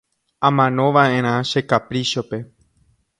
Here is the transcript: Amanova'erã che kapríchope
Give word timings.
Amanova'erã 0.47 1.35
che 1.49 1.61
kapríchope 1.69 2.37